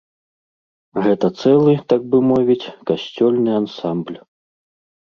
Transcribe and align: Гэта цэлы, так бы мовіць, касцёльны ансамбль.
Гэта 1.07 1.29
цэлы, 1.43 1.73
так 1.93 2.01
бы 2.15 2.25
мовіць, 2.31 2.71
касцёльны 2.93 3.51
ансамбль. 3.61 4.19